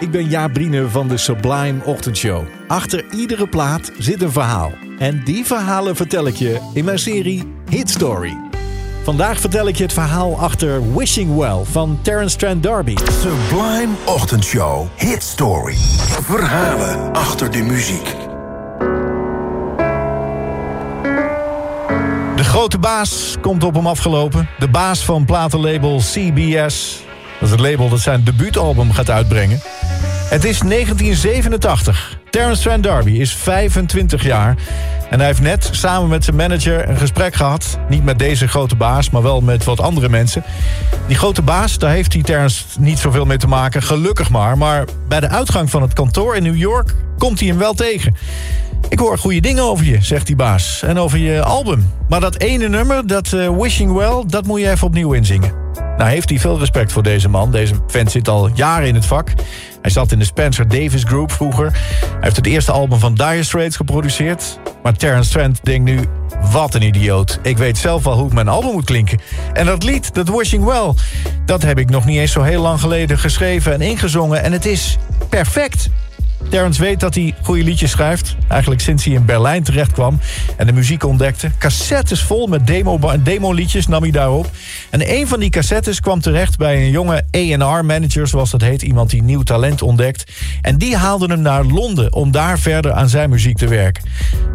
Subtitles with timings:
[0.00, 0.58] ik ben Jaap
[0.88, 2.44] van de Sublime Ochtendshow.
[2.68, 4.72] Achter iedere plaat zit een verhaal.
[4.98, 8.36] En die verhalen vertel ik je in mijn serie Hit Story.
[9.02, 12.94] Vandaag vertel ik je het verhaal achter Wishing Well van Terence Trent D'Arby.
[13.20, 15.76] Sublime Ochtendshow Hit Story.
[16.22, 18.14] Verhalen achter de muziek.
[22.36, 24.48] De grote baas komt op hem afgelopen.
[24.58, 27.04] De baas van platenlabel CBS.
[27.40, 29.60] Dat is het label dat zijn debuutalbum gaat uitbrengen.
[30.28, 32.18] Het is 1987.
[32.30, 34.56] Terence Trent D'Arby is 25 jaar.
[35.10, 37.78] En hij heeft net samen met zijn manager een gesprek gehad.
[37.88, 40.44] Niet met deze grote baas, maar wel met wat andere mensen.
[41.06, 43.82] Die grote baas, daar heeft die Terence niet zoveel mee te maken.
[43.82, 44.58] Gelukkig maar.
[44.58, 48.16] Maar bij de uitgang van het kantoor in New York komt hij hem wel tegen.
[48.88, 50.82] Ik hoor goede dingen over je, zegt die baas.
[50.82, 51.92] En over je album.
[52.08, 55.52] Maar dat ene nummer, dat uh, Wishing Well, dat moet je even opnieuw inzingen.
[55.96, 57.50] Nou heeft hij veel respect voor deze man.
[57.50, 59.32] Deze vent zit al jaren in het vak.
[59.82, 61.72] Hij zat in de Spencer Davis Group vroeger.
[62.00, 64.58] Hij heeft het eerste album van Dire Straits geproduceerd.
[64.82, 66.00] Maar Terence Trent denkt nu,
[66.50, 67.38] wat een idioot.
[67.42, 69.20] Ik weet zelf wel hoe ik mijn album moet klinken.
[69.52, 70.92] En dat lied, dat Wishing Well...
[71.44, 74.42] dat heb ik nog niet eens zo heel lang geleden geschreven en ingezongen.
[74.42, 74.96] En het is
[75.28, 75.88] perfect.
[76.48, 78.36] Terrence weet dat hij goede liedjes schrijft.
[78.48, 80.20] Eigenlijk sinds hij in Berlijn terecht kwam
[80.56, 81.50] en de muziek ontdekte.
[81.58, 84.50] Cassettes vol met demo, demo-liedjes nam hij daarop.
[84.90, 88.26] En een van die cassettes kwam terecht bij een jonge A&R-manager...
[88.26, 90.32] zoals dat heet, iemand die nieuw talent ontdekt.
[90.60, 94.04] En die haalde hem naar Londen om daar verder aan zijn muziek te werken.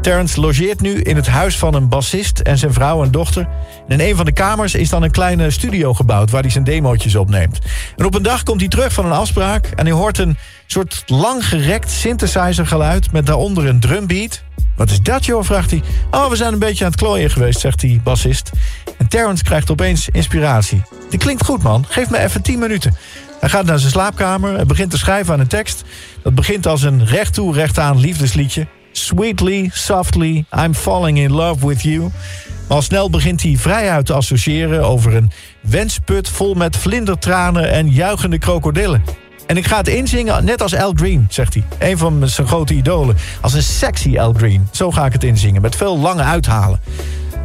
[0.00, 3.48] Terrence logeert nu in het huis van een bassist en zijn vrouw en dochter.
[3.88, 6.30] En in een van de kamers is dan een kleine studio gebouwd...
[6.30, 7.58] waar hij zijn demootjes opneemt.
[7.96, 9.66] En op een dag komt hij terug van een afspraak...
[9.66, 10.36] en hij hoort een
[10.72, 13.12] soort langgerekt synthesizergeluid...
[13.12, 14.42] met daaronder een drumbeat.
[14.76, 15.82] Wat is dat, joh, vraagt hij.
[16.10, 18.50] Oh, we zijn een beetje aan het klooien geweest, zegt die bassist.
[18.98, 20.82] En Terrence krijgt opeens inspiratie.
[21.10, 21.84] Die klinkt goed, man.
[21.88, 22.96] Geef me even 10 minuten.
[23.40, 25.84] Hij gaat naar zijn slaapkamer en begint te schrijven aan een tekst.
[26.22, 28.66] Dat begint als een recht toe, liefdesliedje.
[28.92, 32.00] Sweetly, softly, I'm falling in love with you.
[32.00, 35.30] Maar al snel begint hij vrijuit te associëren over een
[35.60, 39.27] wensput vol met vlindertranen en juichende krokodillen.
[39.48, 41.64] En ik ga het inzingen net als Al Green, zegt hij.
[41.78, 43.16] Een van zijn grote idolen.
[43.40, 44.68] Als een sexy Al Green.
[44.70, 46.80] Zo ga ik het inzingen, met veel lange uithalen.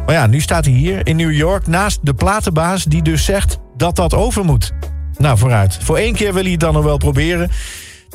[0.06, 2.84] Maar ja, nu staat hij hier in New York naast de platenbaas...
[2.84, 4.72] die dus zegt dat dat over moet.
[5.16, 5.78] Nou, vooruit.
[5.82, 7.50] Voor één keer wil hij het dan nog wel proberen.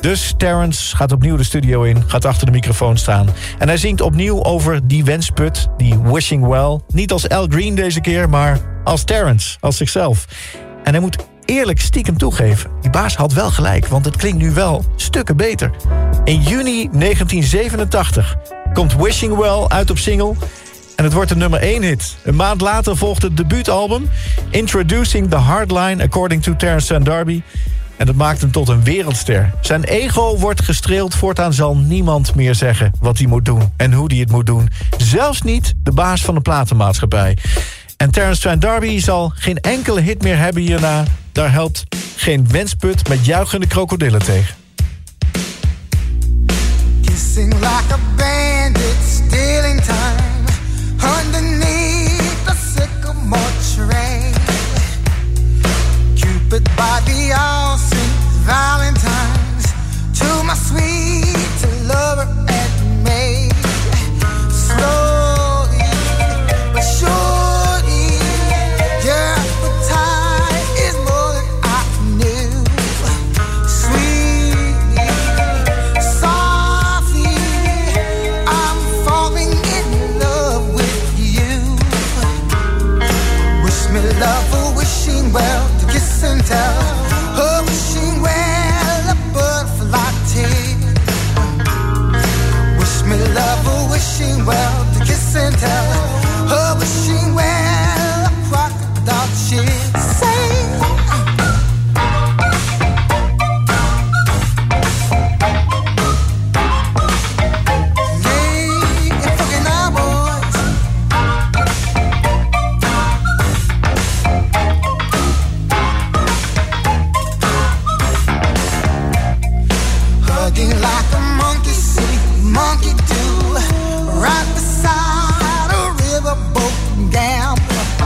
[0.00, 3.28] Dus Terrence gaat opnieuw de studio in, gaat achter de microfoon staan.
[3.58, 6.80] En hij zingt opnieuw over die wensput, die wishing well.
[6.88, 10.24] Niet als Al Green deze keer, maar als Terrence, als zichzelf.
[10.84, 11.16] En hij moet
[11.50, 12.70] eerlijk stiekem toegeven.
[12.80, 15.70] Die baas had wel gelijk, want het klinkt nu wel stukken beter.
[16.24, 18.36] In juni 1987
[18.72, 20.34] komt Wishing Well uit op single...
[20.96, 22.16] en het wordt een nummer 1 hit.
[22.22, 24.10] Een maand later volgt het debuutalbum...
[24.50, 27.42] Introducing the Hardline According to Terence and Darby...
[27.96, 29.52] En dat maakt hem tot een wereldster.
[29.60, 31.14] Zijn ego wordt gestreeld.
[31.14, 34.68] Voortaan zal niemand meer zeggen wat hij moet doen en hoe hij het moet doen.
[34.96, 37.36] Zelfs niet de baas van de platenmaatschappij.
[38.00, 41.04] En Terence Trent D'Arby zal geen enkele hit meer hebben hierna.
[41.32, 41.84] Daar helpt
[42.16, 44.54] geen wensput met juichende krokodillen tegen.
[47.04, 50.19] Kissing like a bandit, stealing time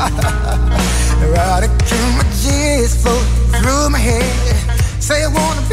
[0.04, 3.18] Erotic dream, my jeans flow
[3.56, 4.22] through my head.
[5.00, 5.63] Say I wanna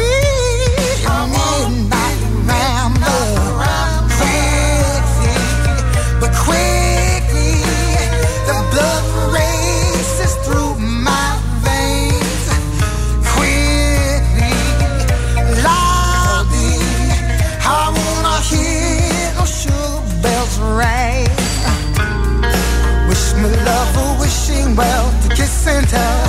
[25.60, 26.24] tell.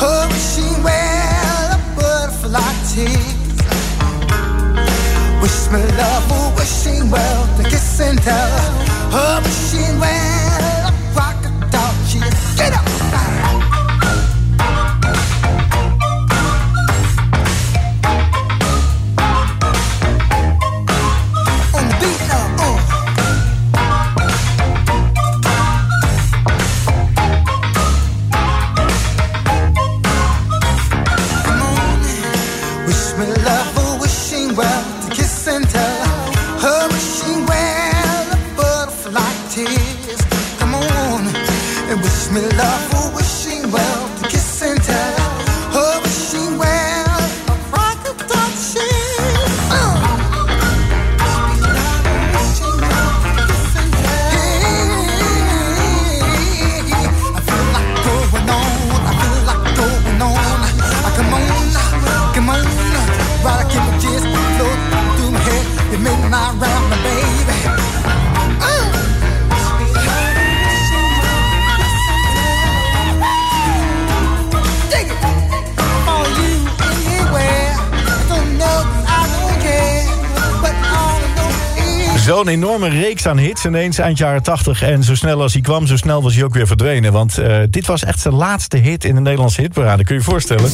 [0.00, 3.58] Oh, wishing well a butterfly tears.
[5.40, 8.58] Wish me love, oh, wishing well to kiss tell.
[9.12, 10.51] Oh, wishing well
[33.12, 36.06] wish me love, oh, wishing well to kiss and tell.
[36.60, 40.20] Her wishing well, a butterfly tears.
[40.58, 41.26] Come on,
[41.90, 42.91] and wish me love,
[82.24, 84.82] Zo'n enorme reeks aan hits ineens eind jaren 80.
[84.82, 87.12] En zo snel als hij kwam, zo snel was hij ook weer verdwenen.
[87.12, 90.04] Want eh, dit was echt zijn laatste hit in de Nederlandse hitparade.
[90.04, 90.70] Kun je je voorstellen?